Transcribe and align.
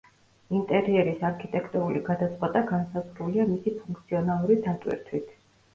ინტერიერის 0.59 1.21
არქიტექტურული 1.29 2.03
გადაწყვეტა 2.09 2.65
განსაზღვრულია 2.73 3.47
მისი 3.55 3.79
ფუნქციონალური 3.79 4.63
დატვირთვით. 4.69 5.33